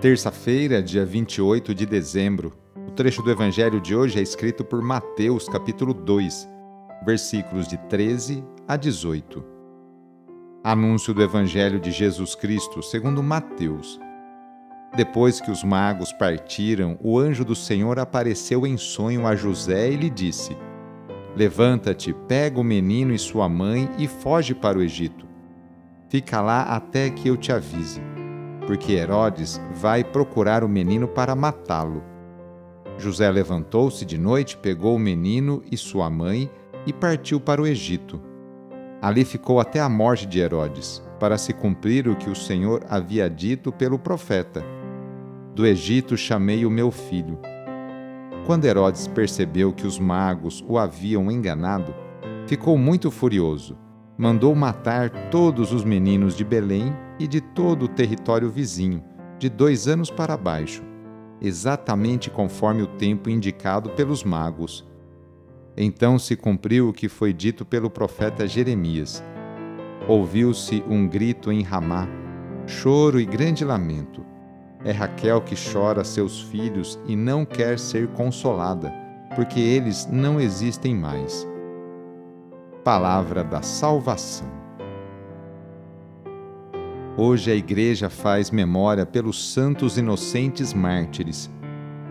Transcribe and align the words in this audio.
Terça-feira, 0.00 0.80
dia 0.80 1.04
28 1.04 1.74
de 1.74 1.84
dezembro. 1.84 2.52
O 2.86 2.92
trecho 2.92 3.20
do 3.20 3.32
evangelho 3.32 3.80
de 3.80 3.96
hoje 3.96 4.20
é 4.20 4.22
escrito 4.22 4.64
por 4.64 4.80
Mateus, 4.80 5.48
capítulo 5.48 5.92
2, 5.92 6.48
versículos 7.04 7.66
de 7.66 7.76
13 7.88 8.44
a 8.68 8.76
18. 8.76 9.44
Anúncio 10.62 11.12
do 11.12 11.20
evangelho 11.20 11.80
de 11.80 11.90
Jesus 11.90 12.36
Cristo, 12.36 12.80
segundo 12.80 13.24
Mateus. 13.24 13.98
Depois 14.94 15.40
que 15.40 15.50
os 15.50 15.64
magos 15.64 16.12
partiram, 16.12 16.96
o 17.02 17.18
anjo 17.18 17.44
do 17.44 17.56
Senhor 17.56 17.98
apareceu 17.98 18.64
em 18.64 18.76
sonho 18.76 19.26
a 19.26 19.34
José 19.34 19.90
e 19.90 19.96
lhe 19.96 20.08
disse: 20.08 20.56
Levanta-te, 21.34 22.14
pega 22.28 22.60
o 22.60 22.64
menino 22.64 23.12
e 23.12 23.18
sua 23.18 23.48
mãe 23.48 23.90
e 23.98 24.06
foge 24.06 24.54
para 24.54 24.78
o 24.78 24.82
Egito. 24.82 25.26
Fica 26.08 26.40
lá 26.40 26.62
até 26.62 27.10
que 27.10 27.26
eu 27.26 27.36
te 27.36 27.50
avise 27.50 28.00
porque 28.68 28.92
Herodes 28.92 29.58
vai 29.72 30.04
procurar 30.04 30.62
o 30.62 30.68
menino 30.68 31.08
para 31.08 31.34
matá-lo. 31.34 32.02
José 32.98 33.30
levantou-se 33.30 34.04
de 34.04 34.18
noite, 34.18 34.58
pegou 34.58 34.94
o 34.94 34.98
menino 34.98 35.62
e 35.72 35.74
sua 35.74 36.10
mãe 36.10 36.50
e 36.86 36.92
partiu 36.92 37.40
para 37.40 37.62
o 37.62 37.66
Egito. 37.66 38.20
Ali 39.00 39.24
ficou 39.24 39.58
até 39.58 39.80
a 39.80 39.88
morte 39.88 40.26
de 40.26 40.38
Herodes, 40.38 41.02
para 41.18 41.38
se 41.38 41.54
cumprir 41.54 42.08
o 42.08 42.14
que 42.14 42.28
o 42.28 42.36
Senhor 42.36 42.84
havia 42.90 43.30
dito 43.30 43.72
pelo 43.72 43.98
profeta: 43.98 44.62
Do 45.54 45.64
Egito 45.66 46.14
chamei 46.14 46.66
o 46.66 46.70
meu 46.70 46.90
filho. 46.90 47.38
Quando 48.44 48.66
Herodes 48.66 49.06
percebeu 49.08 49.72
que 49.72 49.86
os 49.86 49.98
magos 49.98 50.62
o 50.68 50.76
haviam 50.76 51.30
enganado, 51.30 51.94
ficou 52.46 52.76
muito 52.76 53.10
furioso 53.10 53.78
mandou 54.18 54.52
matar 54.52 55.30
todos 55.30 55.72
os 55.72 55.84
meninos 55.84 56.36
de 56.36 56.42
Belém 56.42 56.92
e 57.18 57.26
de 57.26 57.40
todo 57.40 57.84
o 57.84 57.88
território 57.88 58.48
vizinho, 58.48 59.02
de 59.38 59.48
dois 59.48 59.88
anos 59.88 60.10
para 60.10 60.36
baixo, 60.36 60.82
exatamente 61.40 62.30
conforme 62.30 62.82
o 62.82 62.86
tempo 62.86 63.28
indicado 63.28 63.90
pelos 63.90 64.24
magos. 64.24 64.86
Então 65.76 66.18
se 66.18 66.36
cumpriu 66.36 66.88
o 66.88 66.92
que 66.92 67.08
foi 67.08 67.32
dito 67.32 67.64
pelo 67.64 67.88
profeta 67.88 68.46
Jeremias. 68.46 69.22
Ouviu-se 70.06 70.82
um 70.88 71.06
grito 71.06 71.52
em 71.52 71.62
Ramá, 71.62 72.08
choro 72.66 73.20
e 73.20 73.24
grande 73.24 73.64
lamento. 73.64 74.24
É 74.84 74.92
Raquel 74.92 75.40
que 75.40 75.54
chora 75.56 76.04
seus 76.04 76.40
filhos 76.42 76.98
e 77.06 77.16
não 77.16 77.44
quer 77.44 77.78
ser 77.78 78.08
consolada, 78.08 78.92
porque 79.34 79.60
eles 79.60 80.06
não 80.10 80.40
existem 80.40 80.94
mais 80.94 81.46
palavra 82.88 83.44
da 83.44 83.60
salvação. 83.60 84.57
Hoje 87.20 87.50
a 87.50 87.54
Igreja 87.56 88.08
faz 88.08 88.48
memória 88.48 89.04
pelos 89.04 89.52
santos 89.52 89.98
inocentes 89.98 90.72
mártires. 90.72 91.50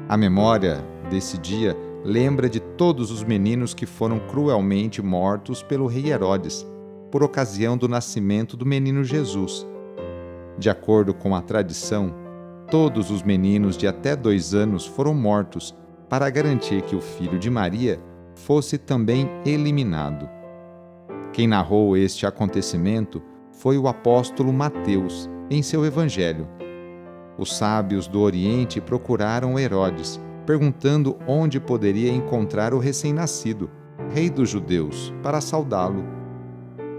A 0.10 0.18
memória 0.18 0.84
desse 1.10 1.38
dia 1.38 1.78
lembra 2.04 2.50
de 2.50 2.60
todos 2.60 3.10
os 3.10 3.24
meninos 3.24 3.74
que 3.74 3.86
foram 3.86 4.20
cruelmente 4.20 5.02
mortos 5.02 5.64
pelo 5.64 5.88
rei 5.88 6.12
Herodes, 6.12 6.68
por 7.10 7.24
ocasião 7.24 7.78
do 7.78 7.88
nascimento 7.88 8.58
do 8.58 8.66
menino 8.66 9.02
Jesus. 9.02 9.66
De 10.60 10.70
acordo 10.70 11.14
com 11.14 11.34
a 11.34 11.42
tradição, 11.42 12.14
todos 12.70 13.10
os 13.10 13.24
meninos 13.24 13.78
de 13.78 13.88
até 13.88 14.14
dois 14.14 14.54
anos 14.54 14.86
foram 14.86 15.14
mortos 15.14 15.74
para 16.10 16.30
garantir 16.30 16.82
que 16.82 16.98
o 16.98 17.02
filho 17.02 17.40
de 17.40 17.50
Maria 17.50 17.98
fosse 18.36 18.78
também 18.78 19.30
eliminado. 19.46 20.28
Quem 21.32 21.48
narrou 21.48 21.96
este 21.96 22.26
acontecimento 22.26 23.24
foi 23.58 23.78
o 23.78 23.88
apóstolo 23.88 24.54
Mateus, 24.54 25.30
em 25.50 25.62
seu 25.62 25.86
evangelho. 25.86 26.48
Os 27.38 27.58
sábios 27.58 28.08
do 28.08 28.22
Oriente 28.22 28.80
procuraram 28.80 29.58
Herodes, 29.58 30.20
perguntando 30.46 31.18
onde 31.28 31.60
poderia 31.60 32.12
encontrar 32.12 32.74
o 32.74 32.80
recém-nascido, 32.80 33.70
rei 34.14 34.30
dos 34.30 34.50
judeus, 34.50 35.14
para 35.24 35.42
saudá-lo. 35.42 36.06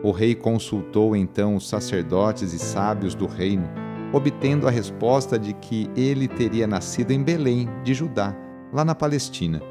O 0.02 0.10
rei 0.10 0.34
consultou 0.34 1.14
então 1.14 1.56
os 1.56 1.68
sacerdotes 1.68 2.52
e 2.52 2.58
sábios 2.58 3.14
do 3.14 3.26
reino, 3.26 3.68
obtendo 4.12 4.66
a 4.66 4.70
resposta 4.70 5.38
de 5.38 5.52
que 5.54 5.88
ele 5.96 6.26
teria 6.26 6.66
nascido 6.66 7.12
em 7.12 7.22
Belém, 7.22 7.68
de 7.84 7.94
Judá, 7.94 8.36
lá 8.72 8.84
na 8.84 8.94
Palestina. 8.94 9.62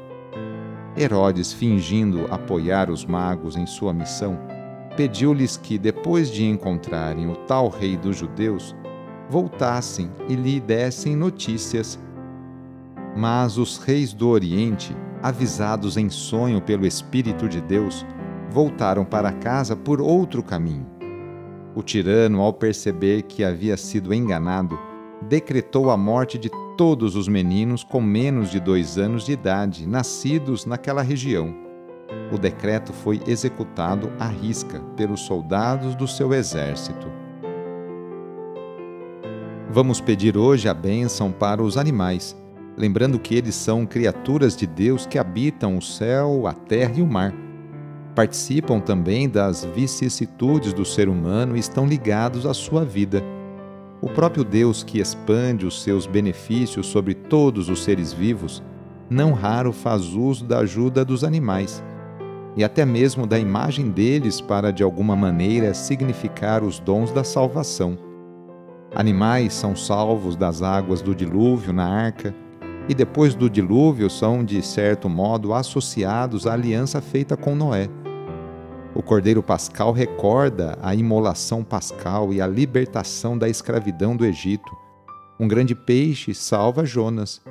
Herodes, 0.96 1.52
fingindo 1.52 2.26
apoiar 2.30 2.90
os 2.90 3.04
magos 3.04 3.56
em 3.56 3.66
sua 3.66 3.92
missão, 3.92 4.38
pediu-lhes 4.98 5.56
que, 5.56 5.78
depois 5.78 6.28
de 6.28 6.44
encontrarem 6.44 7.30
o 7.30 7.36
tal 7.46 7.68
rei 7.68 7.96
dos 7.96 8.16
judeus, 8.16 8.74
voltassem 9.30 10.10
e 10.28 10.34
lhe 10.34 10.58
dessem 10.58 11.14
notícias. 11.14 11.96
Mas 13.16 13.58
os 13.58 13.78
reis 13.78 14.12
do 14.12 14.28
Oriente, 14.28 14.96
avisados 15.22 15.96
em 15.96 16.10
sonho 16.10 16.60
pelo 16.60 16.84
Espírito 16.84 17.48
de 17.48 17.60
Deus, 17.60 18.04
voltaram 18.50 19.04
para 19.04 19.30
casa 19.30 19.76
por 19.76 20.00
outro 20.00 20.42
caminho. 20.42 20.86
O 21.76 21.82
tirano, 21.82 22.40
ao 22.40 22.52
perceber 22.52 23.22
que 23.22 23.44
havia 23.44 23.76
sido 23.76 24.12
enganado, 24.12 24.76
decretou 25.28 25.92
a 25.92 25.96
morte 25.96 26.36
de 26.36 26.50
todos 26.76 27.14
os 27.14 27.28
meninos 27.28 27.84
com 27.84 28.00
menos 28.00 28.50
de 28.50 28.58
dois 28.58 28.98
anos 28.98 29.24
de 29.24 29.30
idade 29.30 29.86
nascidos 29.86 30.66
naquela 30.66 31.02
região 31.02 31.67
o 32.30 32.38
decreto 32.38 32.92
foi 32.92 33.20
executado 33.26 34.12
à 34.18 34.26
risca 34.26 34.80
pelos 34.96 35.20
soldados 35.20 35.94
do 35.94 36.06
seu 36.06 36.32
exército. 36.34 37.06
Vamos 39.70 40.00
pedir 40.00 40.36
hoje 40.36 40.68
a 40.68 40.74
bênção 40.74 41.30
para 41.30 41.62
os 41.62 41.76
animais, 41.76 42.36
lembrando 42.76 43.18
que 43.18 43.34
eles 43.34 43.54
são 43.54 43.86
criaturas 43.86 44.56
de 44.56 44.66
Deus 44.66 45.06
que 45.06 45.18
habitam 45.18 45.76
o 45.76 45.82
céu, 45.82 46.46
a 46.46 46.52
terra 46.52 46.94
e 46.96 47.02
o 47.02 47.06
mar. 47.06 47.34
Participam 48.14 48.80
também 48.80 49.28
das 49.28 49.64
vicissitudes 49.64 50.72
do 50.72 50.84
ser 50.84 51.08
humano 51.08 51.56
e 51.56 51.60
estão 51.60 51.86
ligados 51.86 52.46
à 52.46 52.54
sua 52.54 52.84
vida. 52.84 53.22
O 54.00 54.08
próprio 54.08 54.44
Deus 54.44 54.82
que 54.82 55.00
expande 55.00 55.66
os 55.66 55.82
seus 55.82 56.06
benefícios 56.06 56.86
sobre 56.86 57.14
todos 57.14 57.68
os 57.68 57.84
seres 57.84 58.12
vivos, 58.12 58.62
não 59.10 59.32
raro 59.32 59.72
faz 59.72 60.14
uso 60.14 60.44
da 60.44 60.58
ajuda 60.58 61.04
dos 61.04 61.24
animais 61.24 61.82
e 62.56 62.64
até 62.64 62.84
mesmo 62.84 63.26
da 63.26 63.38
imagem 63.38 63.90
deles 63.90 64.40
para 64.40 64.72
de 64.72 64.82
alguma 64.82 65.14
maneira 65.14 65.74
significar 65.74 66.62
os 66.62 66.78
dons 66.78 67.12
da 67.12 67.22
salvação. 67.22 67.98
Animais 68.94 69.52
são 69.52 69.76
salvos 69.76 70.34
das 70.34 70.62
águas 70.62 71.02
do 71.02 71.14
dilúvio 71.14 71.72
na 71.72 71.86
arca 71.86 72.34
e 72.88 72.94
depois 72.94 73.34
do 73.34 73.50
dilúvio 73.50 74.08
são, 74.08 74.42
de 74.42 74.62
certo 74.62 75.08
modo, 75.08 75.52
associados 75.52 76.46
à 76.46 76.54
aliança 76.54 77.00
feita 77.00 77.36
com 77.36 77.54
Noé. 77.54 77.88
O 78.94 79.02
Cordeiro 79.02 79.42
Pascal 79.42 79.92
recorda 79.92 80.78
a 80.82 80.94
imolação 80.94 81.62
pascal 81.62 82.32
e 82.32 82.40
a 82.40 82.46
libertação 82.46 83.36
da 83.36 83.48
escravidão 83.48 84.16
do 84.16 84.24
Egito. 84.24 84.74
Um 85.38 85.46
grande 85.46 85.74
peixe 85.74 86.34
salva 86.34 86.84
Jonas. 86.84 87.42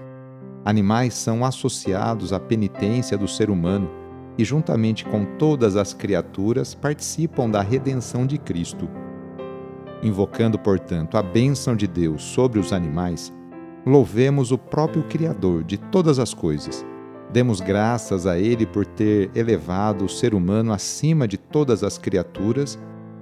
Animais 0.65 1.13
são 1.13 1.45
associados 1.45 2.33
à 2.33 2.39
penitência 2.39 3.17
do 3.17 3.27
ser 3.27 3.49
humano 3.49 4.06
e, 4.37 4.45
juntamente 4.45 5.03
com 5.05 5.25
todas 5.37 5.75
as 5.75 5.93
criaturas, 5.93 6.75
participam 6.75 7.49
da 7.49 7.61
redenção 7.61 8.25
de 8.25 8.37
Cristo. 8.37 8.87
Invocando, 10.03 10.59
portanto, 10.59 11.17
a 11.17 11.23
bênção 11.23 11.75
de 11.75 11.87
Deus 11.87 12.23
sobre 12.23 12.59
os 12.59 12.71
animais, 12.71 13.33
louvemos 13.85 14.51
o 14.51 14.57
próprio 14.57 15.03
Criador 15.03 15.63
de 15.63 15.77
todas 15.77 16.19
as 16.19 16.33
coisas. 16.33 16.85
Demos 17.31 17.59
graças 17.59 18.27
a 18.27 18.37
Ele 18.37 18.65
por 18.65 18.85
ter 18.85 19.31
elevado 19.35 20.05
o 20.05 20.09
ser 20.09 20.33
humano 20.33 20.71
acima 20.71 21.27
de 21.27 21.37
todas 21.37 21.83
as 21.83 21.97
criaturas 21.97 22.77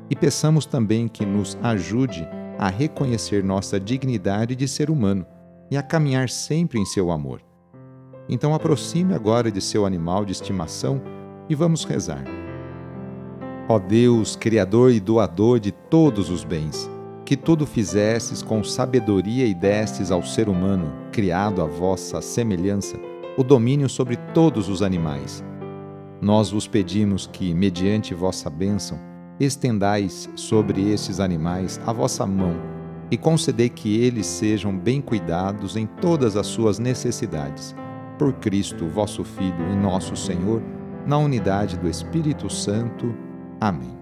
e 0.10 0.16
peçamos 0.16 0.66
também 0.66 1.08
que 1.08 1.26
nos 1.26 1.58
ajude 1.64 2.28
a 2.58 2.70
reconhecer 2.70 3.44
nossa 3.44 3.80
dignidade 3.80 4.56
de 4.56 4.68
ser 4.68 4.90
humano 4.90 5.26
e 5.72 5.78
a 5.78 5.82
caminhar 5.82 6.30
sempre 6.30 6.80
em 6.80 6.86
seu 6.86 7.12
amor. 7.12 7.42
Então 8.28 8.54
aproxime 8.54 9.14
agora 9.14 9.52
de 9.52 9.62
seu 9.62 9.86
animal 9.86 10.26
de 10.26 10.32
estimação 10.32 11.02
e 11.48 11.56
vamos 11.56 11.84
rezar. 11.84 12.24
Ó 13.68 13.80
Deus, 13.80 14.36
Criador 14.36 14.92
e 14.92 15.00
doador 15.00 15.60
de 15.60 15.72
todos 15.72 16.30
os 16.30 16.44
bens, 16.44 16.90
que 17.26 17.36
tudo 17.36 17.66
fizestes 17.66 18.42
com 18.42 18.64
sabedoria 18.64 19.46
e 19.46 19.54
destes 19.54 20.12
ao 20.12 20.24
ser 20.24 20.48
humano, 20.48 20.92
criado 21.12 21.62
à 21.62 21.66
vossa 21.66 22.22
semelhança, 22.22 22.98
o 23.38 23.44
domínio 23.44 23.90
sobre 23.90 24.16
todos 24.34 24.70
os 24.70 24.82
animais. 24.82 25.44
Nós 26.22 26.52
vos 26.52 26.68
pedimos 26.68 27.28
que, 27.28 27.54
mediante 27.54 28.14
vossa 28.14 28.50
bênção, 28.50 29.00
estendais 29.40 30.30
sobre 30.36 30.90
estes 30.92 31.20
animais 31.20 31.80
a 31.86 31.92
vossa 31.92 32.26
mão 32.26 32.56
e 33.12 33.18
concedei 33.18 33.70
que 33.70 34.00
eles 34.00 34.26
sejam 34.26 34.76
bem 34.78 35.02
cuidados 35.02 35.76
em 35.76 35.86
todas 35.86 36.38
as 36.38 36.48
suas 36.48 36.80
necessidades. 36.80 37.76
Por 38.18 38.34
Cristo, 38.34 38.88
vosso 38.88 39.24
Filho 39.24 39.72
e 39.74 39.76
nosso 39.76 40.16
Senhor, 40.16 40.62
na 41.06 41.18
unidade 41.18 41.78
do 41.78 41.90
Espírito 41.90 42.50
Santo. 42.50 43.14
Amém. 43.60 43.98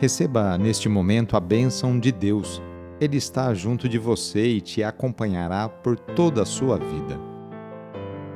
Receba 0.00 0.58
neste 0.58 0.88
momento 0.88 1.36
a 1.36 1.40
bênção 1.40 1.98
de 1.98 2.10
Deus. 2.10 2.60
Ele 3.00 3.16
está 3.16 3.54
junto 3.54 3.88
de 3.88 3.98
você 3.98 4.44
e 4.46 4.60
te 4.60 4.82
acompanhará 4.82 5.68
por 5.68 5.96
toda 5.96 6.42
a 6.42 6.46
sua 6.46 6.78
vida. 6.78 7.18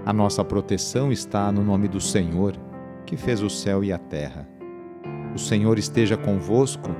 A 0.06 0.12
nossa 0.12 0.44
proteção 0.44 1.10
está 1.10 1.50
no 1.50 1.62
nome 1.64 1.88
do 1.88 2.00
Senhor, 2.00 2.54
que 3.04 3.16
fez 3.16 3.42
o 3.42 3.50
céu 3.50 3.82
e 3.82 3.92
a 3.92 3.98
terra. 3.98 4.48
O 5.34 5.38
Senhor 5.38 5.78
esteja 5.78 6.16
convosco, 6.16 6.90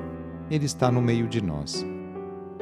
Ele 0.51 0.67
está 0.67 0.91
no 0.91 1.01
meio 1.01 1.29
de 1.29 1.41
nós. 1.41 1.87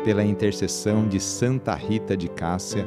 Pela 0.05 0.23
intercessão 0.23 1.09
de 1.09 1.19
Santa 1.19 1.75
Rita 1.75 2.17
de 2.17 2.29
Cássia, 2.29 2.87